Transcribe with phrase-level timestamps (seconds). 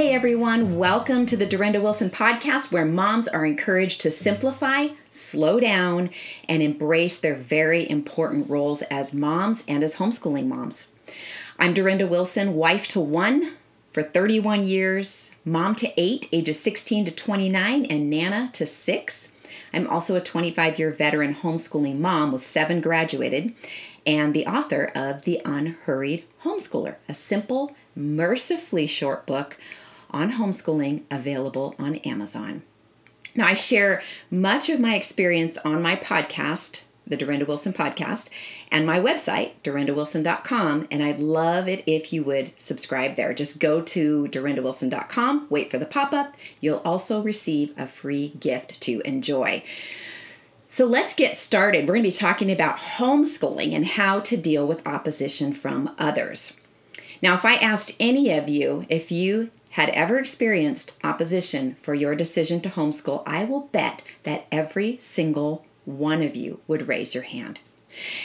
[0.00, 5.60] Hey everyone, welcome to the Durenda Wilson podcast where moms are encouraged to simplify, slow
[5.60, 6.08] down,
[6.48, 10.90] and embrace their very important roles as moms and as homeschooling moms.
[11.58, 13.52] I'm Durenda Wilson, wife to one
[13.90, 19.32] for 31 years, mom to eight, ages 16 to 29, and Nana to six.
[19.74, 23.54] I'm also a 25 year veteran homeschooling mom with seven graduated
[24.06, 29.58] and the author of The Unhurried Homeschooler, a simple, mercifully short book
[30.12, 32.62] on homeschooling available on Amazon.
[33.36, 38.28] Now, I share much of my experience on my podcast, the Durenda Wilson podcast,
[38.72, 40.88] and my website, durendawilson.com.
[40.90, 43.32] And I'd love it if you would subscribe there.
[43.34, 46.36] Just go to durendawilson.com, wait for the pop up.
[46.60, 49.62] You'll also receive a free gift to enjoy.
[50.66, 51.88] So let's get started.
[51.88, 56.56] We're going to be talking about homeschooling and how to deal with opposition from others.
[57.22, 62.14] Now, if I asked any of you if you had ever experienced opposition for your
[62.14, 67.24] decision to homeschool, I will bet that every single one of you would raise your
[67.24, 67.60] hand.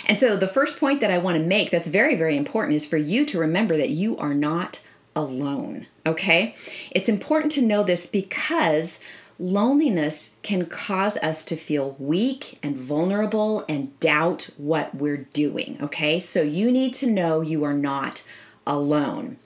[0.05, 2.85] And so, the first point that I want to make that's very, very important is
[2.85, 4.81] for you to remember that you are not
[5.15, 5.87] alone.
[6.05, 6.55] Okay?
[6.91, 8.99] It's important to know this because
[9.39, 15.77] loneliness can cause us to feel weak and vulnerable and doubt what we're doing.
[15.81, 16.19] Okay?
[16.19, 18.27] So, you need to know you are not
[18.67, 19.37] alone.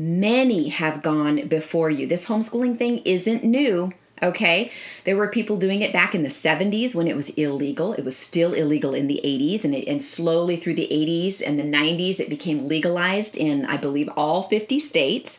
[0.00, 2.06] Many have gone before you.
[2.06, 3.92] This homeschooling thing isn't new.
[4.22, 4.72] Okay,
[5.04, 7.92] there were people doing it back in the 70s when it was illegal.
[7.92, 11.58] It was still illegal in the 80s, and, it, and slowly through the 80s and
[11.58, 15.38] the 90s, it became legalized in, I believe, all 50 states.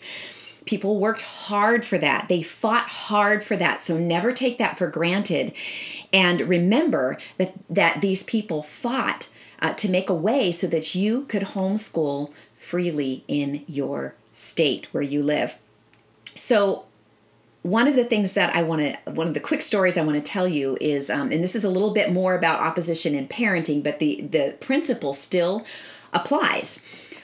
[0.65, 2.27] People worked hard for that.
[2.29, 3.81] They fought hard for that.
[3.81, 5.53] So never take that for granted.
[6.13, 9.27] And remember that, that these people fought
[9.59, 15.03] uh, to make a way so that you could homeschool freely in your state where
[15.03, 15.57] you live.
[16.35, 16.85] So,
[17.63, 20.15] one of the things that I want to, one of the quick stories I want
[20.15, 23.27] to tell you is, um, and this is a little bit more about opposition in
[23.27, 25.65] parenting, but the the principle still
[26.13, 26.79] applies.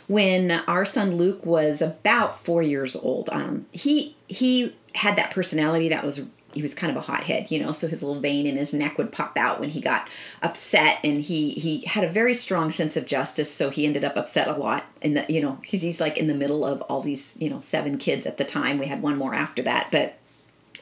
[0.08, 5.90] When our son Luke was about four years old, um, he he had that personality
[5.90, 8.56] that was he was kind of a hothead, you know, so his little vein in
[8.56, 10.10] his neck would pop out when he got
[10.42, 14.16] upset and he he had a very strong sense of justice, so he ended up
[14.16, 17.02] upset a lot in the you know, he's he's like in the middle of all
[17.02, 18.78] these, you know, seven kids at the time.
[18.78, 20.18] We had one more after that, but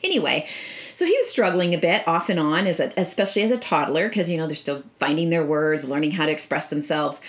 [0.03, 0.47] anyway,
[0.93, 4.07] so he was struggling a bit off and on as a, especially as a toddler
[4.07, 7.21] because you know, they're still finding their words, learning how to express themselves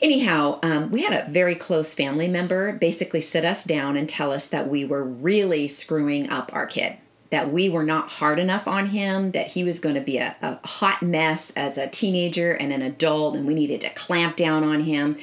[0.00, 4.30] anyhow, um, we had a very close family member basically sit us down and tell
[4.30, 6.96] us that we were really screwing up our kid
[7.30, 10.34] that we were not hard enough on him, that he was going to be a,
[10.40, 14.64] a, hot mess as a teenager and an adult, and we needed to clamp down
[14.64, 15.16] on him.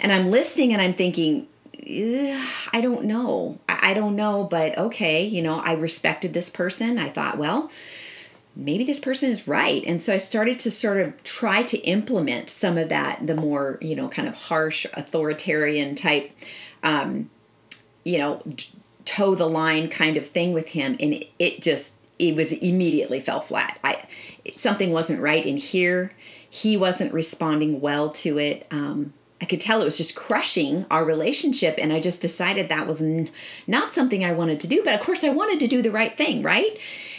[0.00, 1.46] And I'm listening and I'm thinking,
[1.84, 3.58] I don't know.
[3.68, 6.98] I don't know, but okay, you know, I respected this person.
[6.98, 7.70] I thought, well,
[8.54, 9.82] maybe this person is right.
[9.86, 13.78] And so I started to sort of try to implement some of that, the more,
[13.80, 16.32] you know, kind of harsh authoritarian type,
[16.82, 17.30] um,
[18.04, 18.42] you know,
[19.04, 23.40] toe the line kind of thing with him and it just it was immediately fell
[23.40, 24.04] flat i
[24.56, 26.12] something wasn't right in here
[26.48, 31.04] he wasn't responding well to it um, i could tell it was just crushing our
[31.04, 33.28] relationship and i just decided that was n-
[33.66, 36.16] not something i wanted to do but of course i wanted to do the right
[36.16, 36.78] thing right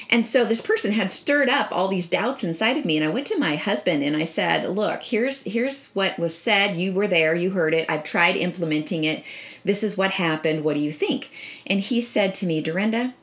[0.10, 3.10] and so this person had stirred up all these doubts inside of me and I
[3.10, 6.76] went to my husband and I said, "Look, here's here's what was said.
[6.76, 7.90] You were there, you heard it.
[7.90, 9.24] I've tried implementing it.
[9.64, 10.64] This is what happened.
[10.64, 11.30] What do you think?"
[11.68, 13.14] And he said to me, "Durenda,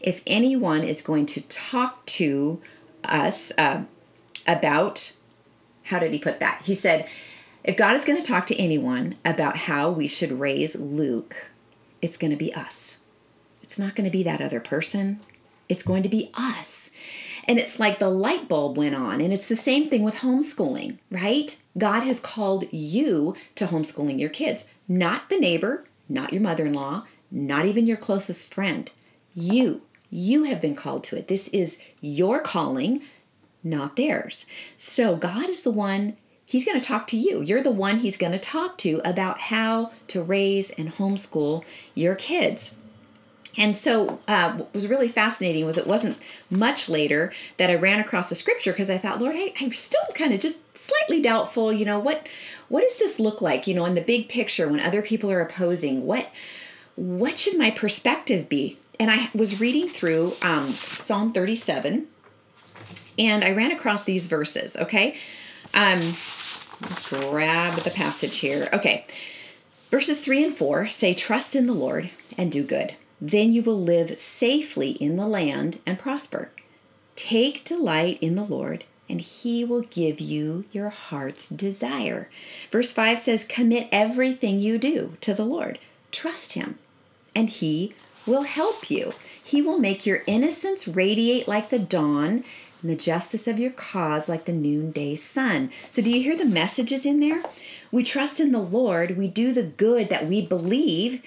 [0.00, 2.60] if anyone is going to talk to
[3.04, 3.84] us uh,
[4.46, 5.16] about
[5.84, 6.62] how did he put that?
[6.64, 7.08] He said,
[7.62, 11.50] if God is going to talk to anyone about how we should raise Luke,
[12.00, 12.98] it's going to be us.
[13.62, 15.20] It's not going to be that other person.
[15.68, 16.90] It's going to be us.
[17.46, 19.20] And it's like the light bulb went on.
[19.20, 21.60] And it's the same thing with homeschooling, right?
[21.76, 26.74] God has called you to homeschooling your kids, not the neighbor, not your mother in
[26.74, 28.90] law, not even your closest friend.
[29.34, 31.28] You, you have been called to it.
[31.28, 33.02] This is your calling,
[33.62, 34.50] not theirs.
[34.76, 37.42] So God is the one, He's going to talk to you.
[37.42, 41.64] You're the one He's going to talk to about how to raise and homeschool
[41.94, 42.74] your kids.
[43.56, 46.18] And so, uh, what was really fascinating was it wasn't
[46.50, 50.00] much later that I ran across the scripture because I thought, Lord, I, I'm still
[50.14, 51.72] kind of just slightly doubtful.
[51.72, 52.28] You know, what
[52.70, 53.66] what does this look like?
[53.66, 56.30] You know, in the big picture when other people are opposing, what
[56.94, 58.78] what should my perspective be?
[58.98, 62.06] And I was reading through um, Psalm 37,
[63.18, 64.76] and I ran across these verses.
[64.76, 65.18] Okay,
[65.74, 65.98] um,
[67.08, 68.68] grab the passage here.
[68.72, 69.04] Okay,
[69.90, 73.80] verses three and four say, "Trust in the Lord and do good." Then you will
[73.80, 76.50] live safely in the land and prosper.
[77.16, 82.30] Take delight in the Lord, and he will give you your heart's desire.
[82.70, 85.78] Verse 5 says, Commit everything you do to the Lord.
[86.12, 86.78] Trust him,
[87.34, 87.92] and he
[88.26, 89.12] will help you.
[89.42, 92.44] He will make your innocence radiate like the dawn
[92.80, 95.70] and the justice of your cause like the noonday sun.
[95.90, 97.42] So, do you hear the messages in there?
[97.90, 101.22] We trust in the Lord, we do the good that we believe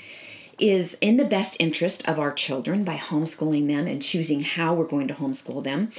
[0.59, 4.85] is in the best interest of our children by homeschooling them and choosing how we're
[4.85, 5.91] going to homeschool them.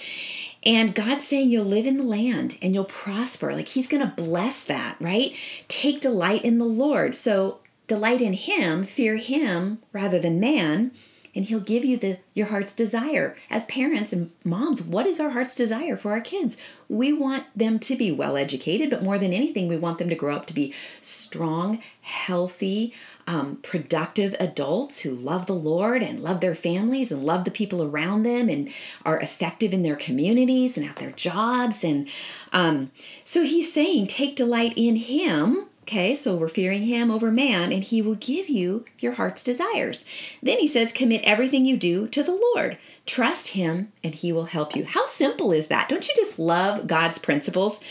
[0.67, 3.55] And God's saying you'll live in the land and you'll prosper.
[3.55, 5.37] Like He's going to bless that, right?
[5.69, 7.15] Take delight in the Lord.
[7.15, 10.93] So, delight in Him, fear Him rather than man
[11.35, 15.31] and he'll give you the your heart's desire as parents and moms what is our
[15.31, 16.57] heart's desire for our kids
[16.89, 20.15] we want them to be well educated but more than anything we want them to
[20.15, 22.93] grow up to be strong healthy
[23.27, 27.83] um, productive adults who love the lord and love their families and love the people
[27.83, 28.69] around them and
[29.05, 32.09] are effective in their communities and at their jobs and
[32.53, 32.91] um,
[33.25, 37.85] so he's saying take delight in him Okay, so we're fearing him over man, and
[37.85, 40.07] he will give you your heart's desires.
[40.43, 42.79] Then he says, commit everything you do to the Lord.
[43.05, 44.87] Trust him, and he will help you.
[44.87, 45.91] How simple is that?
[45.91, 47.83] Don't you just love God's principles?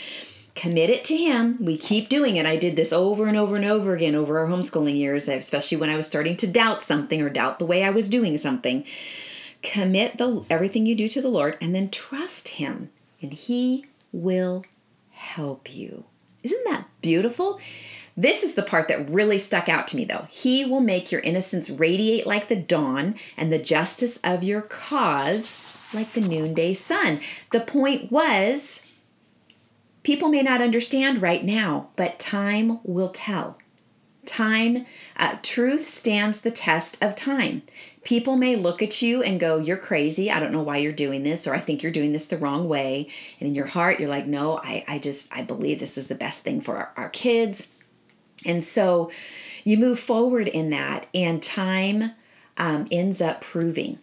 [0.54, 1.62] Commit it to him.
[1.64, 2.46] We keep doing it.
[2.46, 5.90] I did this over and over and over again over our homeschooling years, especially when
[5.90, 8.84] I was starting to doubt something or doubt the way I was doing something.
[9.62, 12.90] Commit the everything you do to the Lord and then trust him,
[13.20, 14.64] and he will
[15.10, 16.04] help you.
[16.42, 17.58] Isn't that beautiful?
[18.16, 20.26] This is the part that really stuck out to me, though.
[20.30, 25.76] He will make your innocence radiate like the dawn and the justice of your cause
[25.92, 27.18] like the noonday sun.
[27.50, 28.93] The point was
[30.04, 33.58] people may not understand right now, but time will tell.
[34.24, 34.86] Time,
[35.16, 37.62] uh, truth stands the test of time.
[38.04, 40.30] People may look at you and go, You're crazy.
[40.30, 42.68] I don't know why you're doing this, or I think you're doing this the wrong
[42.68, 43.08] way.
[43.40, 46.14] And in your heart, you're like, No, I, I just, I believe this is the
[46.14, 47.68] best thing for our, our kids.
[48.46, 49.10] And so
[49.64, 52.12] you move forward in that, and time
[52.56, 53.98] um, ends up proving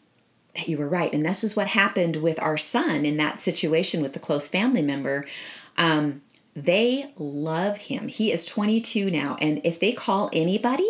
[0.55, 1.13] that you were right.
[1.13, 4.81] And this is what happened with our son in that situation with the close family
[4.81, 5.25] member.
[5.77, 6.21] Um,
[6.55, 8.07] they love him.
[8.07, 9.37] He is 22 now.
[9.39, 10.89] And if they call anybody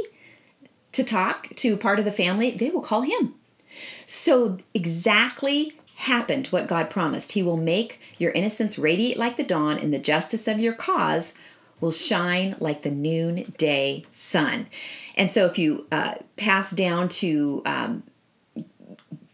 [0.92, 3.36] to talk to part of the family, they will call him.
[4.06, 7.34] So, exactly happened what God promised.
[7.34, 11.34] He will make your innocence radiate like the dawn, and the justice of your cause
[11.80, 14.68] will shine like the noonday sun.
[15.16, 18.04] And so, if you uh, pass down to um,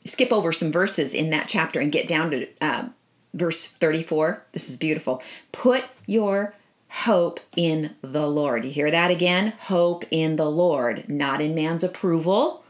[0.06, 2.90] skip over some verses in that chapter and get down to uh,
[3.33, 4.45] verse 34.
[4.51, 5.21] This is beautiful.
[5.51, 6.53] Put your
[6.89, 8.65] hope in the Lord.
[8.65, 9.53] You hear that again?
[9.59, 12.63] Hope in the Lord, not in man's approval.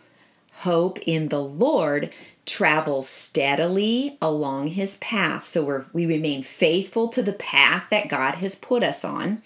[0.62, 2.14] Hope in the Lord.
[2.46, 5.46] Travel steadily along his path.
[5.46, 9.42] So we we remain faithful to the path that God has put us on.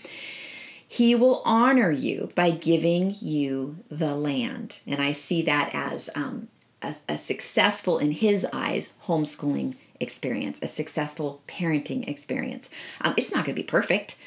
[0.87, 4.81] He will honor you by giving you the land.
[4.85, 6.49] And I see that as um,
[6.81, 12.69] a, a successful, in his eyes, homeschooling experience, a successful parenting experience.
[13.01, 14.18] Um, it's not going to be perfect.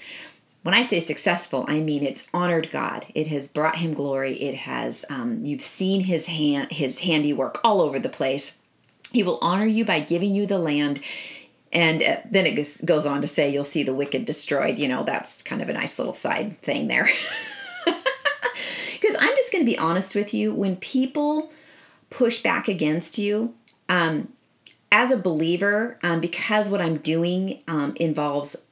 [0.62, 3.06] When I say successful, I mean it's honored God.
[3.14, 4.34] It has brought Him glory.
[4.34, 8.58] It has um, you've seen His hand, His handiwork all over the place.
[9.12, 11.00] He will honor you by giving you the land.
[11.72, 14.78] And uh, then it goes on to say, you'll see the wicked destroyed.
[14.78, 17.08] You know, that's kind of a nice little side thing there.
[19.04, 21.52] Because I'm just going to be honest with you when people
[22.08, 23.52] push back against you,
[23.90, 24.32] um,
[24.94, 28.68] as a believer, um, because what I'm doing um, involves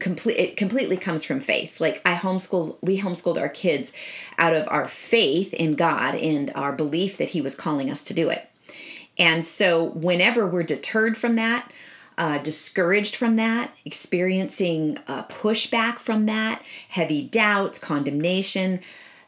[0.00, 1.80] complete it completely comes from faith.
[1.80, 3.92] Like i homeschooled we homeschooled our kids
[4.36, 8.14] out of our faith in god and our belief that he was calling us to
[8.14, 8.50] do it.
[9.16, 11.70] And so whenever we're deterred from that
[12.18, 18.80] uh, discouraged from that experiencing a pushback from that heavy doubts condemnation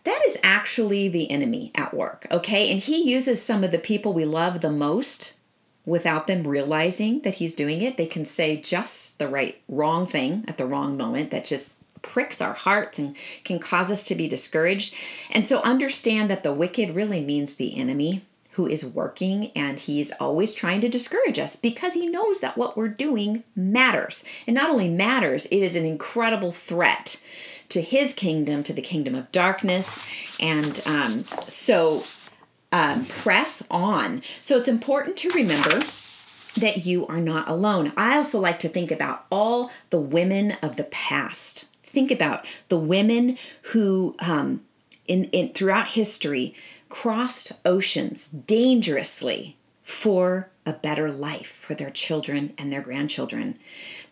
[0.03, 2.73] that is actually the enemy at work okay?
[2.73, 5.35] And he uses some of the people we love the most
[5.87, 7.97] without them realizing that he's doing it.
[7.97, 12.41] They can say just the right wrong thing at the wrong moment that just pricks
[12.41, 14.95] our hearts and can cause us to be discouraged.
[15.33, 20.11] And so understand that the wicked really means the enemy who is working and he's
[20.13, 24.25] always trying to discourage us because he knows that what we're doing matters.
[24.47, 27.23] And not only matters, it is an incredible threat
[27.69, 30.03] to his kingdom, to the kingdom of darkness.
[30.41, 32.05] And um, so
[32.73, 34.23] um, press on.
[34.41, 35.83] So it's important to remember
[36.59, 37.93] that you are not alone.
[37.97, 41.67] I also like to think about all the women of the past.
[41.83, 43.37] Think about the women
[43.73, 44.63] who, um,
[45.07, 46.55] in, in throughout history,
[46.89, 53.59] crossed oceans dangerously for a better life for their children and their grandchildren.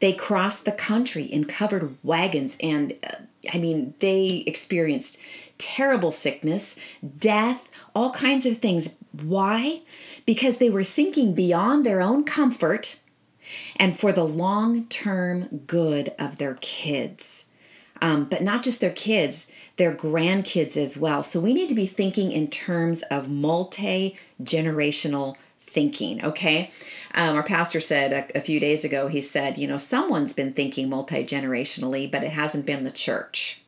[0.01, 3.17] They crossed the country in covered wagons, and uh,
[3.53, 5.19] I mean, they experienced
[5.59, 6.77] terrible sickness,
[7.19, 8.97] death, all kinds of things.
[9.23, 9.83] Why?
[10.27, 13.01] Because they were thinking beyond their own comfort
[13.77, 17.47] and for the long term good of their kids.
[18.03, 19.47] Um, but not just their kids,
[19.77, 21.23] their grandkids as well.
[21.23, 26.71] So we need to be thinking in terms of multi generational thinking, okay?
[27.15, 30.53] Um, our pastor said a, a, few days ago, he said, you know, someone's been
[30.53, 33.63] thinking multi generationally, but it hasn't been the church,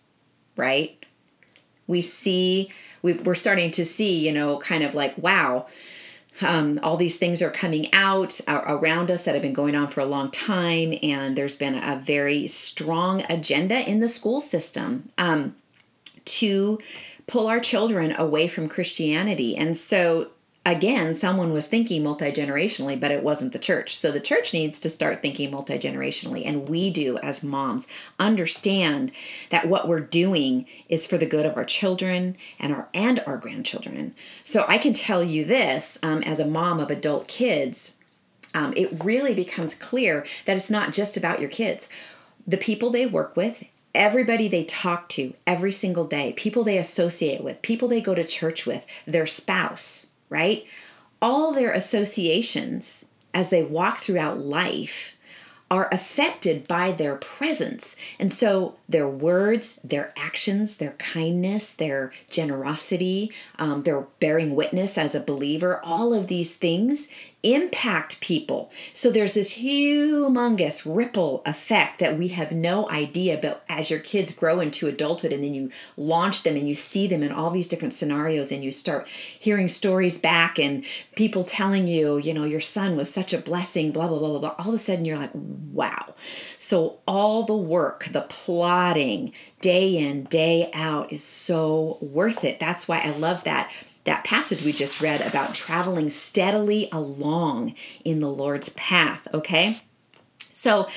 [0.57, 1.05] right?
[1.87, 2.71] We see,
[3.03, 5.67] we we're starting to see, you know, kind of like, wow,
[6.43, 10.01] um, all these things are coming out around us that have been going on for
[10.01, 15.57] a long time, and there's been a very strong agenda in the school system um,
[16.25, 16.79] to
[17.27, 19.57] pull our children away from Christianity.
[19.57, 20.31] And so
[20.67, 23.97] again, someone was thinking multi generationally, but it wasn't the church.
[23.97, 26.43] So the church needs to start thinking multi generationally.
[26.45, 27.87] And we do, as moms,
[28.19, 29.13] understand
[29.51, 33.39] that what we're doing is for the good of our children and our and our
[33.39, 34.15] grandchildren.
[34.43, 37.97] So I can tell you this um, as a mom of adult kids,
[38.53, 41.89] um, it really becomes clear that it's not just about your kids.
[42.47, 47.43] The people they work with everybody they talk to every single day, people they associate
[47.43, 50.65] with, people they go to church with, their spouse, right?
[51.21, 55.17] All their associations as they walk throughout life
[55.71, 57.97] are affected by their presence.
[58.21, 65.15] And so their words, their actions, their kindness, their generosity, um, their bearing witness as
[65.15, 67.09] a believer, all of these things
[67.55, 68.71] impact people.
[68.93, 74.35] So there's this humongous ripple effect that we have no idea but as your kids
[74.35, 77.69] grow into adulthood and then you launch them and you see them in all these
[77.69, 80.85] different scenarios and you start hearing stories back and
[81.15, 84.39] people telling you, you know, your son was such a blessing, blah, blah, blah, blah,
[84.39, 84.55] blah.
[84.59, 86.15] All of a sudden you're like, wow.
[86.59, 92.59] So all the work, the plotting, day in, day out is so worth it.
[92.59, 93.73] That's why I love that
[94.07, 99.79] that passage we just read about traveling steadily along in the Lord's path, okay?
[100.53, 100.89] So,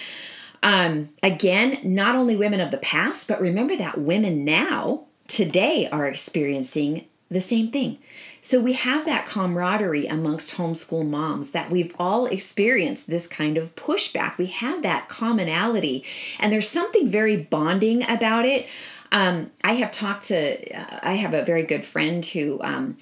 [0.63, 6.07] um, again, not only women of the past, but remember that women now, today, are
[6.07, 7.99] experiencing the same thing.
[8.41, 13.75] So we have that camaraderie amongst homeschool moms that we've all experienced this kind of
[13.75, 14.37] pushback.
[14.37, 16.05] We have that commonality,
[16.39, 18.67] and there's something very bonding about it.
[19.11, 22.97] Um, I have talked to, uh, I have a very good friend who um,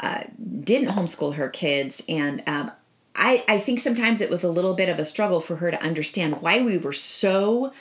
[0.00, 0.24] uh,
[0.60, 2.70] didn't homeschool her kids, and um,
[3.14, 5.82] I, I think sometimes it was a little bit of a struggle for her to
[5.82, 7.72] understand why we were so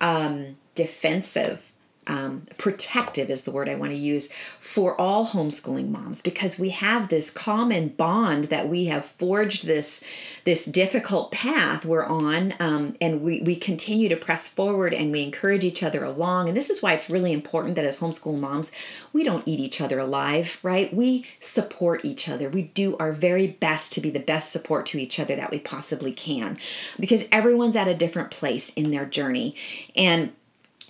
[0.00, 1.72] um, defensive
[2.06, 6.70] um, protective is the word I want to use for all homeschooling moms because we
[6.70, 10.02] have this common bond that we have forged this
[10.44, 15.22] this difficult path we're on um, and we, we continue to press forward and we
[15.22, 16.48] encourage each other along.
[16.48, 18.70] And this is why it's really important that as homeschool moms
[19.12, 20.92] we don't eat each other alive right?
[20.94, 22.48] We support each other.
[22.48, 25.58] We do our very best to be the best support to each other that we
[25.58, 26.58] possibly can
[27.00, 29.54] because everyone's at a different place in their journey.
[29.96, 30.32] And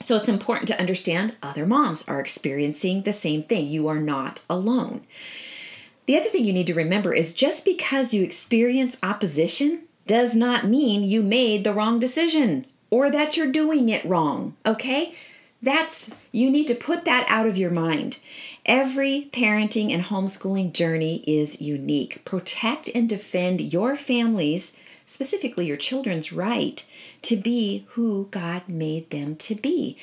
[0.07, 3.67] so it's important to understand other moms are experiencing the same thing.
[3.67, 5.01] You are not alone.
[6.07, 10.65] The other thing you need to remember is just because you experience opposition does not
[10.65, 15.13] mean you made the wrong decision or that you're doing it wrong, okay?
[15.61, 18.19] That's you need to put that out of your mind.
[18.65, 22.25] Every parenting and homeschooling journey is unique.
[22.25, 26.87] Protect and defend your family's, specifically your children's right
[27.27, 29.99] to be who God made them to be.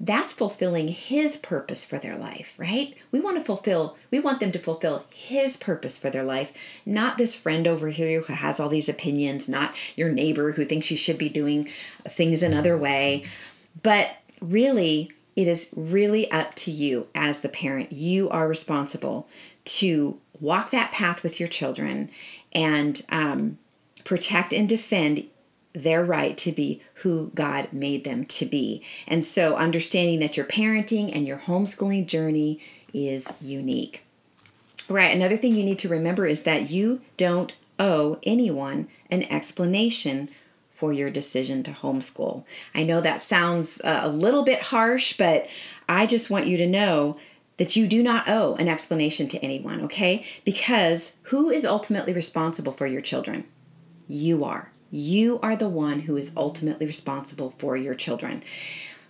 [0.00, 2.94] That's fulfilling His purpose for their life, right?
[3.12, 6.52] We want to fulfill, we want them to fulfill His purpose for their life,
[6.84, 10.90] not this friend over here who has all these opinions, not your neighbor who thinks
[10.90, 11.68] you should be doing
[12.04, 13.24] things another way.
[13.82, 17.92] But really, it is really up to you as the parent.
[17.92, 19.28] You are responsible
[19.66, 22.10] to walk that path with your children
[22.52, 23.58] and um,
[24.04, 25.24] protect and defend
[25.76, 28.82] their right to be who God made them to be.
[29.06, 32.60] And so, understanding that your parenting and your homeschooling journey
[32.92, 34.04] is unique.
[34.88, 40.30] Right, another thing you need to remember is that you don't owe anyone an explanation
[40.70, 42.44] for your decision to homeschool.
[42.74, 45.48] I know that sounds uh, a little bit harsh, but
[45.88, 47.16] I just want you to know
[47.56, 50.26] that you do not owe an explanation to anyone, okay?
[50.44, 53.44] Because who is ultimately responsible for your children?
[54.06, 54.70] You are.
[54.90, 58.42] You are the one who is ultimately responsible for your children,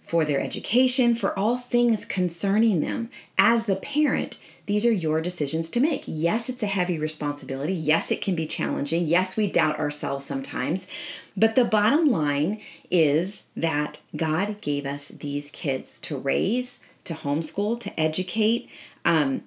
[0.02, 3.10] for their education, for all things concerning them.
[3.38, 6.02] As the parent, these are your decisions to make.
[6.06, 7.72] Yes, it's a heavy responsibility.
[7.72, 9.06] Yes, it can be challenging.
[9.06, 10.88] Yes, we doubt ourselves sometimes.
[11.36, 17.78] But the bottom line is that God gave us these kids to raise, to homeschool,
[17.80, 18.68] to educate,
[19.04, 19.42] um,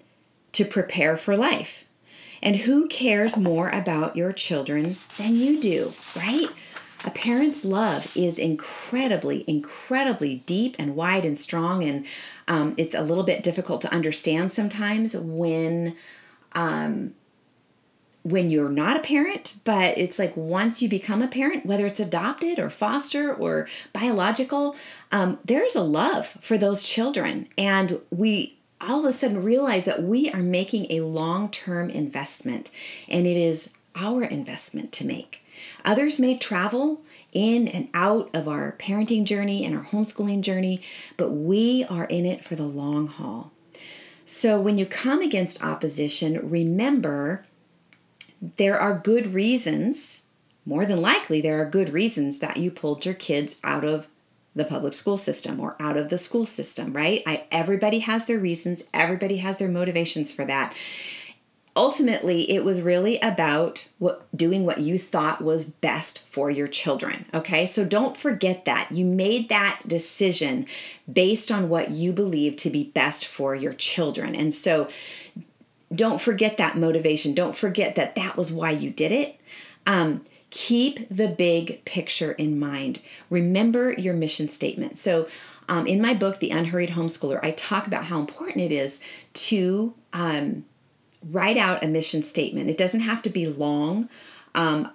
[0.54, 1.84] to prepare for life.
[2.42, 6.48] And who cares more about your children than you do, right?
[7.06, 12.06] A parent's love is incredibly, incredibly deep and wide and strong, and
[12.48, 15.96] um, it's a little bit difficult to understand sometimes when
[16.54, 17.14] um,
[18.24, 19.60] when you're not a parent.
[19.64, 24.76] But it's like once you become a parent, whether it's adopted or foster or biological,
[25.14, 30.04] um, there's a love for those children, and we all of a sudden realize that
[30.04, 32.70] we are making a long term investment,
[33.08, 35.44] and it is our investment to make.
[35.86, 40.82] Others may travel in and out of our parenting journey and our homeschooling journey,
[41.18, 43.52] but we are in it for the long haul.
[44.26, 47.44] So when you come against opposition, remember
[48.42, 50.24] there are good reasons,
[50.66, 54.08] more than likely, there are good reasons that you pulled your kids out of
[54.56, 57.22] the public school system or out of the school system, right?
[57.26, 60.76] I, everybody has their reasons, everybody has their motivations for that.
[61.76, 67.26] Ultimately it was really about what doing what you thought was best for your children
[67.34, 67.66] okay?
[67.66, 68.90] So don't forget that.
[68.92, 70.66] You made that decision
[71.12, 74.36] based on what you believe to be best for your children.
[74.36, 74.90] And so
[75.94, 77.34] don't forget that motivation.
[77.34, 79.40] Don't forget that that was why you did it.
[79.88, 85.28] Um, keep the big picture in mind remember your mission statement so
[85.68, 89.02] um, in my book the unhurried homeschooler i talk about how important it is
[89.34, 90.66] to um,
[91.28, 92.70] write out a mission statement.
[92.70, 94.10] It doesn't have to be long.
[94.56, 94.92] Um,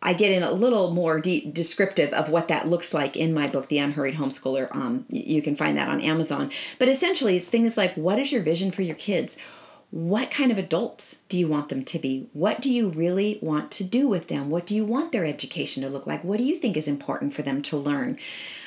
[0.00, 3.48] I get in a little more deep descriptive of what that looks like in my
[3.48, 4.74] book, The Unhurried Homeschooler.
[4.74, 6.50] Um, you can find that on Amazon.
[6.78, 9.36] But essentially, it's things like what is your vision for your kids?
[9.90, 12.28] What kind of adults do you want them to be?
[12.34, 14.50] What do you really want to do with them?
[14.50, 16.22] What do you want their education to look like?
[16.22, 18.18] What do you think is important for them to learn?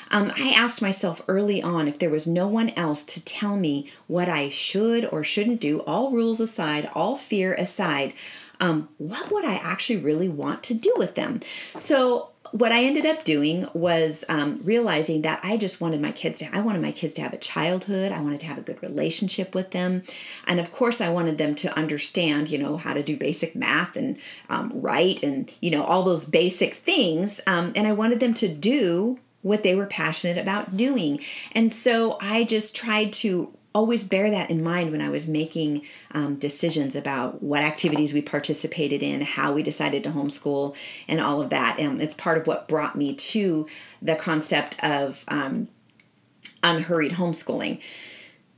[0.10, 3.90] Um, I asked myself early on if there was no one else to tell me
[4.08, 8.14] what I should or shouldn't do, all rules aside, all fear aside,
[8.60, 11.40] um, what would I actually really want to do with them?
[11.78, 16.40] So what I ended up doing was um, realizing that I just wanted my kids
[16.40, 18.12] to, I wanted my kids to have a childhood.
[18.12, 20.04] I wanted to have a good relationship with them.
[20.48, 23.96] And of course, I wanted them to understand, you know, how to do basic math
[23.96, 24.18] and
[24.50, 27.40] um, write and, you know, all those basic things.
[27.48, 31.20] Um, and I wanted them to do what they were passionate about doing.
[31.54, 35.84] And so I just tried to always bear that in mind when I was making
[36.12, 40.76] um, decisions about what activities we participated in, how we decided to homeschool,
[41.08, 41.80] and all of that.
[41.80, 43.68] And it's part of what brought me to
[44.02, 45.70] the concept of um,
[46.64, 47.82] unhurried homeschooling.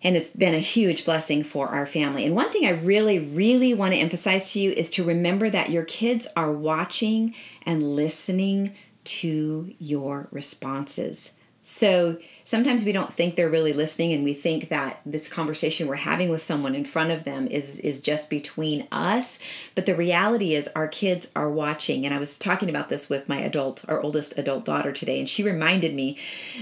[0.01, 2.25] And it's been a huge blessing for our family.
[2.25, 5.69] And one thing I really, really want to emphasize to you is to remember that
[5.69, 8.73] your kids are watching and listening
[9.05, 11.33] to your responses.
[11.63, 15.95] So sometimes we don't think they're really listening and we think that this conversation we're
[15.95, 19.39] having with someone in front of them is is just between us,
[19.73, 22.05] but the reality is our kids are watching.
[22.05, 25.27] And I was talking about this with my adult our oldest adult daughter today and
[25.27, 26.17] she reminded me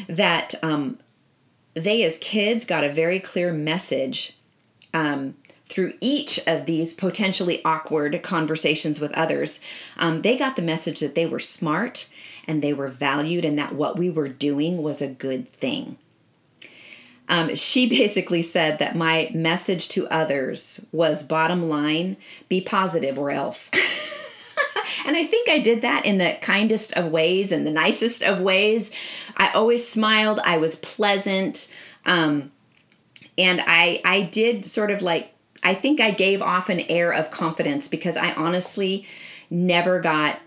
[0.08, 1.00] that um,
[1.74, 4.38] they as kids got a very clear message
[4.94, 5.36] um,
[5.72, 9.62] through each of these potentially awkward conversations with others,
[9.98, 12.10] um, they got the message that they were smart
[12.48, 15.98] and they were valued and that what we were doing was a good thing.
[17.30, 22.18] Um, she basically said that my message to others was bottom line
[22.50, 23.72] be positive or else.
[25.08, 28.42] and I think I did that in the kindest of ways and the nicest of
[28.42, 28.92] ways.
[29.38, 31.74] I always smiled, I was pleasant.
[32.06, 32.52] Um,
[33.38, 37.32] and I I did sort of like I think I gave off an air of
[37.32, 39.06] confidence because I honestly
[39.50, 40.40] never got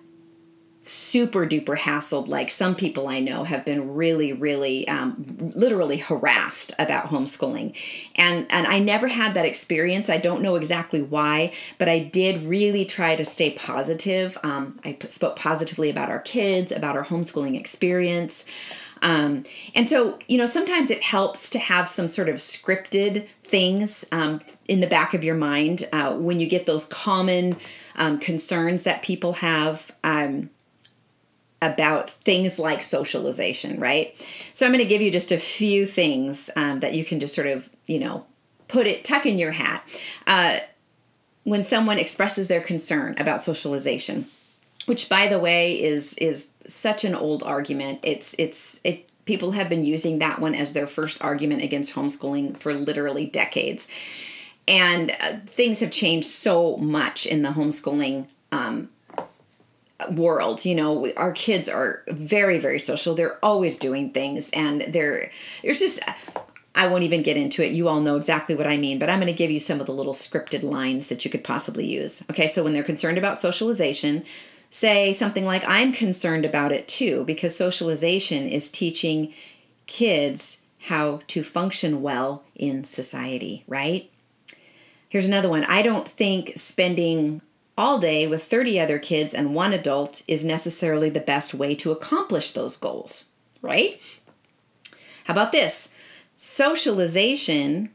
[0.87, 5.25] super duper hassled like some people i know have been really really um,
[5.55, 7.75] literally harassed about homeschooling.
[8.17, 10.11] And and i never had that experience.
[10.11, 14.37] I don't know exactly why but i did really try to stay positive.
[14.43, 18.45] Um, i spoke positively about our kids about our homeschooling experience.
[19.01, 19.43] Um,
[19.75, 24.41] and so, you know, sometimes it helps to have some sort of scripted things um,
[24.67, 27.57] in the back of your mind uh, when you get those common
[27.95, 30.51] um, concerns that people have um,
[31.63, 34.13] about things like socialization, right?
[34.53, 37.33] So I'm going to give you just a few things um, that you can just
[37.33, 38.27] sort of, you know,
[38.67, 39.87] put it, tuck in your hat.
[40.27, 40.59] Uh,
[41.45, 44.25] when someone expresses their concern about socialization,
[44.87, 48.01] which by the way is is such an old argument.
[48.03, 52.57] It's it's it people have been using that one as their first argument against homeschooling
[52.57, 53.89] for literally decades.
[54.67, 58.89] and uh, things have changed so much in the homeschooling um,
[60.13, 63.15] world you know our kids are very very social.
[63.15, 65.31] They're always doing things and they're
[65.63, 66.01] there's just
[66.75, 67.73] i won't even get into it.
[67.73, 69.87] You all know exactly what i mean but i'm going to give you some of
[69.87, 72.23] the little scripted lines that you could possibly use.
[72.31, 74.25] Okay so when they're concerned about socialization
[74.75, 79.33] say something like i'm concerned about it too because socialization is teaching
[79.87, 84.11] kids how to function well in society right
[85.09, 87.41] here's another one i don't think spending
[87.77, 91.91] all day with 30 other kids and one adult is necessarily the best way to
[91.91, 93.31] accomplish those goals,
[93.63, 94.01] right?
[95.25, 95.89] How about this?
[96.37, 97.94] Socialization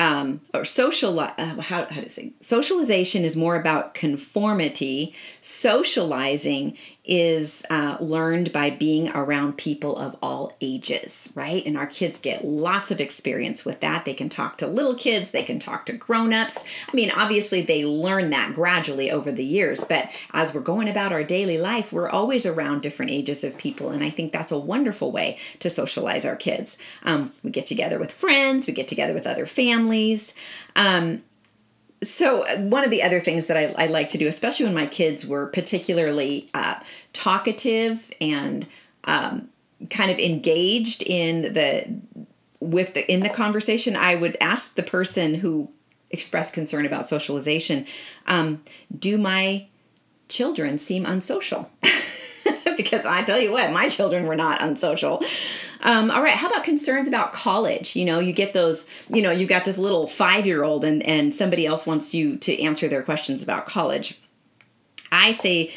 [0.00, 7.64] um, or social uh, how, how to say socialization is more about conformity socializing is
[7.70, 11.66] uh, learned by being around people of all ages, right?
[11.66, 14.04] And our kids get lots of experience with that.
[14.04, 16.62] They can talk to little kids, they can talk to grown-ups.
[16.88, 21.12] I mean, obviously they learn that gradually over the years, but as we're going about
[21.12, 24.58] our daily life, we're always around different ages of people, and I think that's a
[24.58, 26.78] wonderful way to socialize our kids.
[27.02, 29.89] Um, we get together with friends, we get together with other families.
[30.76, 31.22] Um,
[32.02, 34.86] so one of the other things that I, I, like to do, especially when my
[34.86, 36.80] kids were particularly uh,
[37.12, 38.66] talkative and
[39.04, 39.50] um,
[39.90, 42.00] kind of engaged in the
[42.60, 45.70] with the in the conversation, I would ask the person who
[46.10, 47.86] expressed concern about socialization,
[48.26, 48.62] um,
[48.96, 49.66] "Do my
[50.28, 51.70] children seem unsocial?"
[52.76, 55.22] because I tell you what, my children were not unsocial.
[55.82, 57.96] Um, all right, how about concerns about college?
[57.96, 61.02] You know, you get those, you know, you got this little five year old and,
[61.04, 64.18] and somebody else wants you to answer their questions about college.
[65.10, 65.72] I say,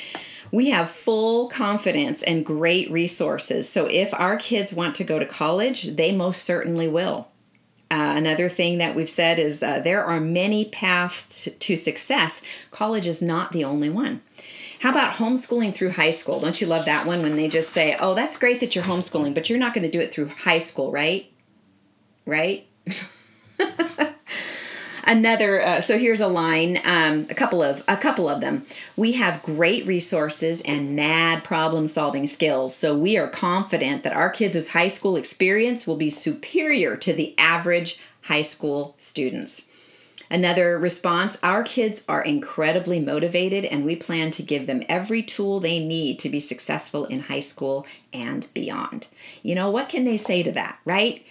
[0.52, 3.68] we have full confidence and great resources.
[3.68, 7.30] So if our kids want to go to college, they most certainly will.
[7.90, 12.42] Uh, another thing that we've said is uh, there are many paths to, to success.
[12.72, 14.22] College is not the only one.
[14.84, 16.42] How about homeschooling through high school?
[16.42, 19.34] Don't you love that one when they just say, oh, that's great that you're homeschooling,
[19.34, 21.32] but you're not going to do it through high school, right?
[22.26, 22.68] Right?
[25.06, 28.66] another uh, so here's a line um, a couple of a couple of them
[28.96, 34.30] we have great resources and mad problem solving skills so we are confident that our
[34.30, 39.68] kids' high school experience will be superior to the average high school students
[40.34, 45.60] Another response Our kids are incredibly motivated, and we plan to give them every tool
[45.60, 49.10] they need to be successful in high school and beyond.
[49.44, 51.24] You know, what can they say to that, right?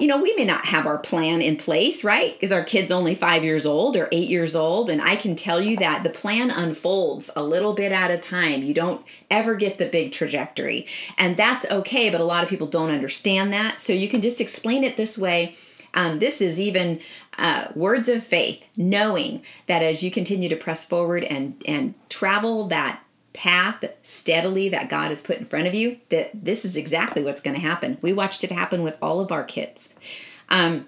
[0.00, 2.38] You know, we may not have our plan in place, right?
[2.40, 4.88] Is our kids only five years old or eight years old?
[4.88, 8.62] And I can tell you that the plan unfolds a little bit at a time.
[8.62, 10.86] You don't ever get the big trajectory.
[11.18, 13.80] And that's okay, but a lot of people don't understand that.
[13.80, 15.56] So you can just explain it this way
[15.94, 17.00] um, this is even
[17.38, 22.66] uh, words of faith, knowing that as you continue to press forward and and travel
[22.68, 23.00] that
[23.32, 27.40] path steadily that God has put in front of you, that this is exactly what's
[27.40, 27.98] going to happen.
[28.00, 29.92] We watched it happen with all of our kids.
[30.48, 30.86] Um,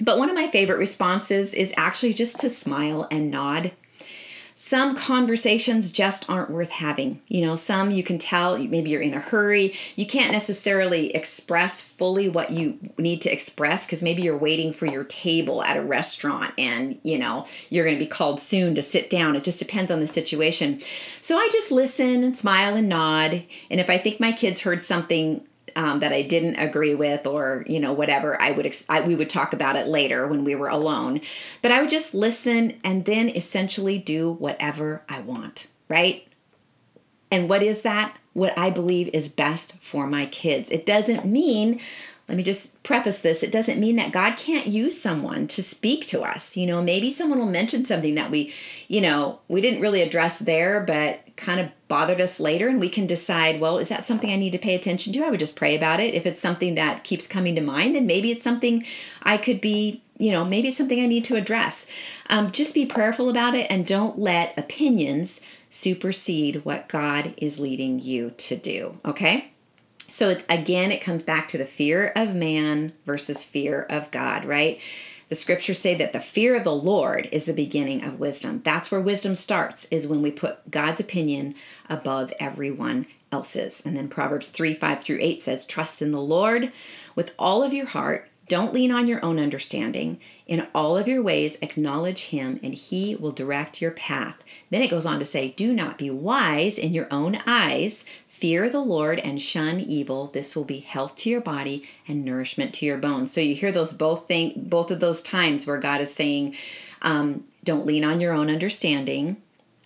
[0.00, 3.70] but one of my favorite responses is actually just to smile and nod
[4.64, 7.20] some conversations just aren't worth having.
[7.28, 9.74] You know, some you can tell maybe you're in a hurry.
[9.94, 14.86] You can't necessarily express fully what you need to express because maybe you're waiting for
[14.86, 18.80] your table at a restaurant and, you know, you're going to be called soon to
[18.80, 19.36] sit down.
[19.36, 20.80] It just depends on the situation.
[21.20, 23.44] So I just listen and smile and nod.
[23.70, 27.64] And if I think my kids heard something um, that I didn't agree with, or
[27.66, 30.54] you know whatever, I would ex- I, we would talk about it later when we
[30.54, 31.20] were alone.
[31.62, 36.26] But I would just listen and then essentially do whatever I want, right?
[37.30, 38.16] And what is that?
[38.32, 40.70] What I believe is best for my kids.
[40.70, 41.80] It doesn't mean
[42.28, 46.06] let me just preface this it doesn't mean that god can't use someone to speak
[46.06, 48.52] to us you know maybe someone will mention something that we
[48.88, 52.88] you know we didn't really address there but kind of bothered us later and we
[52.88, 55.24] can decide well is that something i need to pay attention to?
[55.24, 56.14] I would just pray about it.
[56.14, 58.84] If it's something that keeps coming to mind then maybe it's something
[59.22, 61.86] i could be you know maybe it's something i need to address.
[62.30, 67.98] Um, just be prayerful about it and don't let opinions supersede what god is leading
[67.98, 69.50] you to do okay?
[70.06, 74.44] So it, again, it comes back to the fear of man versus fear of God,
[74.44, 74.78] right?
[75.28, 78.60] The scriptures say that the fear of the Lord is the beginning of wisdom.
[78.62, 81.54] That's where wisdom starts, is when we put God's opinion
[81.88, 83.82] above everyone else's.
[83.84, 86.72] And then Proverbs 3 5 through 8 says, Trust in the Lord
[87.14, 88.28] with all of your heart.
[88.48, 90.20] Don't lean on your own understanding.
[90.46, 94.44] In all of your ways, acknowledge him, and he will direct your path.
[94.68, 98.04] Then it goes on to say, Do not be wise in your own eyes.
[98.28, 100.26] Fear the Lord and shun evil.
[100.26, 103.32] This will be health to your body and nourishment to your bones.
[103.32, 106.54] So you hear those both thing, both of those times where God is saying,
[107.00, 109.38] um, Don't lean on your own understanding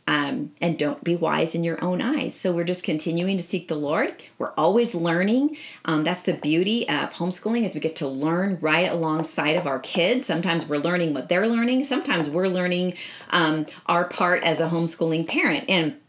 [0.08, 2.34] um, and don't be wise in your own eyes.
[2.34, 4.14] So we're just continuing to seek the Lord.
[4.38, 5.58] We're always learning.
[5.84, 9.78] Um, that's the beauty of homeschooling is we get to learn right alongside of our
[9.78, 10.24] kids.
[10.24, 11.84] Sometimes we're learning what they're learning.
[11.84, 12.94] Sometimes we're learning
[13.30, 16.00] um, our part as a homeschooling parent, and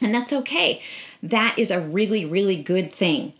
[0.00, 0.80] and that's okay.
[1.20, 3.32] That is a really really good thing.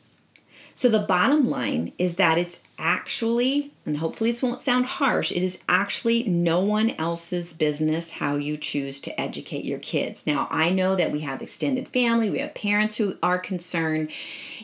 [0.78, 5.42] So the bottom line is that it's actually, and hopefully this won't sound harsh, it
[5.42, 10.24] is actually no one else's business how you choose to educate your kids.
[10.24, 14.12] Now, I know that we have extended family, we have parents who are concerned,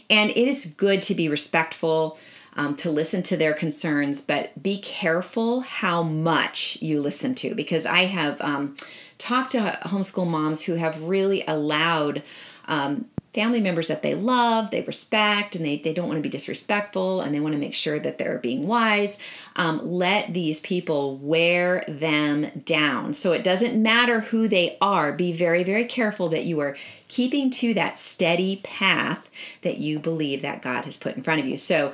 [0.08, 2.16] and it is good to be respectful.
[2.56, 7.84] Um, to listen to their concerns, but be careful how much you listen to because
[7.84, 8.76] I have um,
[9.18, 12.22] talked to homeschool moms who have really allowed
[12.68, 16.28] um, family members that they love, they respect, and they, they don't want to be
[16.28, 19.18] disrespectful and they want to make sure that they're being wise.
[19.56, 23.12] Um, let these people wear them down.
[23.12, 25.12] So it doesn't matter who they are.
[25.12, 26.76] Be very, very careful that you are
[27.08, 29.30] keeping to that steady path
[29.62, 31.56] that you believe that God has put in front of you.
[31.56, 31.92] So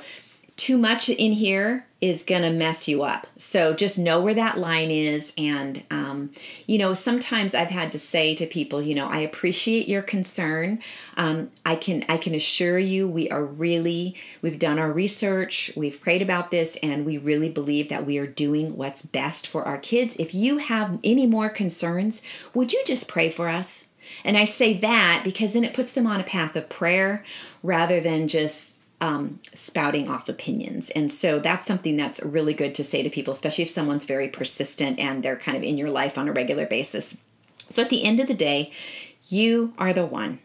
[0.61, 3.25] too much in here is going to mess you up.
[3.35, 5.33] So just know where that line is.
[5.35, 6.29] And, um,
[6.67, 10.79] you know, sometimes I've had to say to people, you know, I appreciate your concern.
[11.17, 15.99] Um, I can, I can assure you we are really, we've done our research, we've
[15.99, 19.79] prayed about this, and we really believe that we are doing what's best for our
[19.79, 20.15] kids.
[20.17, 22.21] If you have any more concerns,
[22.53, 23.87] would you just pray for us?
[24.23, 27.23] And I say that because then it puts them on a path of prayer
[27.63, 30.91] rather than just um, spouting off opinions.
[30.91, 34.29] And so that's something that's really good to say to people, especially if someone's very
[34.29, 37.17] persistent and they're kind of in your life on a regular basis.
[37.69, 38.71] So at the end of the day,
[39.27, 40.39] you are the one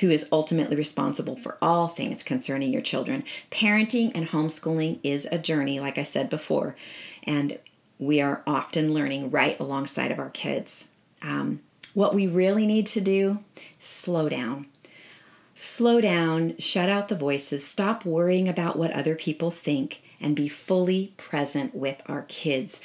[0.00, 3.24] who is ultimately responsible for all things concerning your children.
[3.50, 6.76] Parenting and homeschooling is a journey, like I said before,
[7.22, 7.58] and
[7.98, 10.90] we are often learning right alongside of our kids.
[11.22, 11.60] Um,
[11.94, 13.44] what we really need to do
[13.78, 14.66] slow down
[15.54, 20.48] Slow down, shut out the voices, stop worrying about what other people think, and be
[20.48, 22.80] fully present with our kids.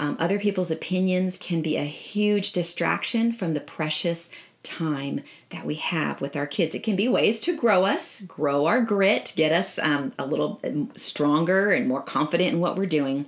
[0.00, 4.30] Um, other people's opinions can be a huge distraction from the precious
[4.62, 6.74] time that we have with our kids.
[6.74, 10.60] It can be ways to grow us, grow our grit, get us um, a little
[10.94, 13.26] stronger and more confident in what we're doing.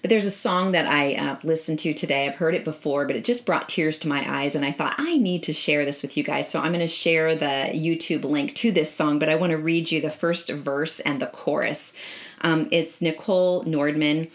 [0.00, 2.26] But there's a song that I uh, listened to today.
[2.26, 4.94] I've heard it before, but it just brought tears to my eyes, and I thought
[4.96, 6.50] I need to share this with you guys.
[6.50, 9.58] So I'm going to share the YouTube link to this song, but I want to
[9.58, 11.92] read you the first verse and the chorus.
[12.40, 14.30] Um, it's Nichole Nordeman.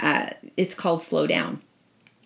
[0.00, 1.60] Uh, it's called Slow Down.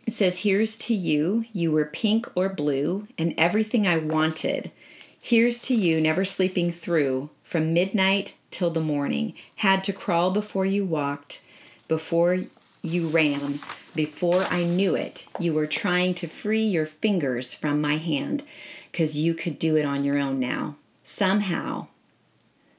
[0.07, 4.73] It says, Here's to you, you were pink or blue, and everything I wanted.
[5.21, 9.35] Here's to you, never sleeping through, from midnight till the morning.
[9.57, 11.45] Had to crawl before you walked,
[11.87, 12.39] before
[12.83, 13.61] you ran.
[13.95, 18.43] Before I knew it, you were trying to free your fingers from my hand
[18.91, 20.77] because you could do it on your own now.
[21.05, 21.87] Somehow,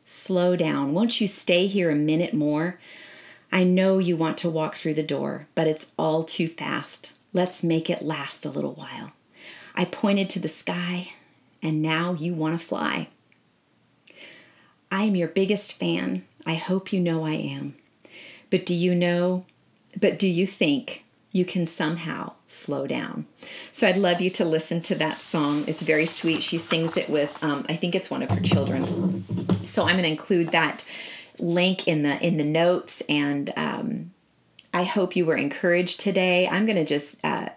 [0.05, 0.93] slow down.
[0.93, 2.79] Won't you stay here a minute more?
[3.51, 7.13] I know you want to walk through the door, but it's all too fast.
[7.31, 9.11] Let's make it last a little while.
[9.75, 11.13] I pointed to the sky,
[11.61, 13.09] and now you want to fly.
[14.91, 16.25] I am your biggest fan.
[16.45, 17.75] I hope you know I am.
[18.49, 19.45] But do you know
[19.99, 23.25] but do you think you can somehow slow down?
[23.71, 25.63] So I'd love you to listen to that song.
[25.67, 26.43] It's very sweet.
[26.43, 29.23] She sings it with, um, I think it's one of her children.
[29.65, 30.85] So I'm going to include that
[31.39, 34.11] link in the in the notes, and um,
[34.73, 36.47] I hope you were encouraged today.
[36.47, 37.49] I'm going to just uh,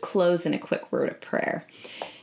[0.00, 1.66] close in a quick word of prayer.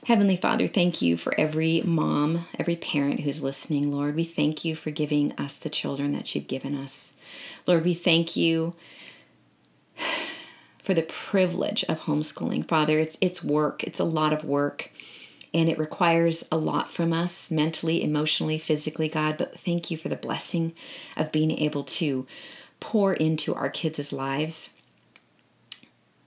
[0.05, 4.15] Heavenly Father, thank you for every mom, every parent who's listening, Lord.
[4.15, 7.13] We thank you for giving us the children that you've given us.
[7.65, 8.75] Lord, we thank you
[10.77, 12.67] for the privilege of homeschooling.
[12.67, 13.83] Father, it's it's work.
[13.83, 14.91] It's a lot of work.
[15.55, 19.37] And it requires a lot from us mentally, emotionally, physically, God.
[19.37, 20.73] But thank you for the blessing
[21.17, 22.27] of being able to
[22.79, 24.69] pour into our kids' lives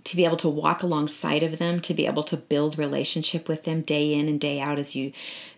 [0.09, 3.65] to be able to walk alongside of them, to be able to build relationship with
[3.65, 5.13] them day in and day out, as you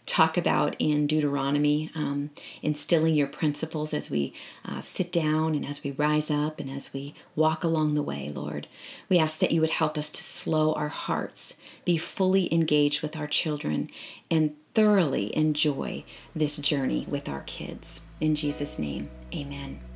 [0.06, 2.30] talk about in Deuteronomy, um,
[2.62, 4.32] instilling your principles as we
[4.64, 8.28] uh, sit down and as we rise up and as we walk along the way,
[8.34, 8.66] Lord.
[9.08, 13.16] We ask that you would help us to slow our hearts, be fully engaged with
[13.16, 13.88] our children,
[14.30, 16.02] and thoroughly enjoy
[16.34, 18.02] this journey with our kids.
[18.20, 19.89] In Jesus' name, amen.